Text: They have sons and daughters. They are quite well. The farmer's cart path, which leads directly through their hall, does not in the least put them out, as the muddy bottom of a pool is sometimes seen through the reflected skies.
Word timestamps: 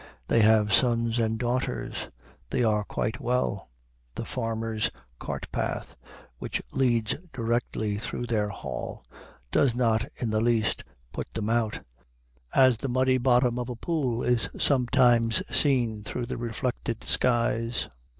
They 0.29 0.41
have 0.41 0.73
sons 0.73 1.19
and 1.19 1.37
daughters. 1.37 2.07
They 2.49 2.63
are 2.63 2.83
quite 2.83 3.19
well. 3.21 3.69
The 4.15 4.25
farmer's 4.25 4.89
cart 5.19 5.47
path, 5.51 5.95
which 6.39 6.59
leads 6.71 7.13
directly 7.31 7.97
through 7.99 8.25
their 8.25 8.49
hall, 8.49 9.05
does 9.51 9.75
not 9.75 10.07
in 10.15 10.31
the 10.31 10.41
least 10.41 10.83
put 11.11 11.31
them 11.35 11.51
out, 11.51 11.81
as 12.55 12.77
the 12.79 12.89
muddy 12.89 13.19
bottom 13.19 13.59
of 13.59 13.69
a 13.69 13.75
pool 13.75 14.23
is 14.23 14.49
sometimes 14.57 15.43
seen 15.55 16.03
through 16.03 16.25
the 16.25 16.37
reflected 16.39 17.03
skies. 17.03 17.87